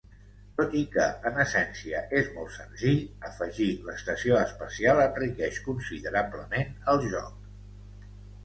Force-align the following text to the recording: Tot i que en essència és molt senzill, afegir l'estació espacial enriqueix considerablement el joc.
Tot 0.59 0.71
i 0.77 0.79
que 0.93 1.03
en 1.29 1.35
essència 1.43 1.99
és 2.21 2.31
molt 2.37 2.55
senzill, 2.55 3.03
afegir 3.29 3.69
l'estació 3.91 4.41
espacial 4.47 5.05
enriqueix 5.05 5.61
considerablement 5.69 6.75
el 6.95 7.07
joc. 7.17 8.11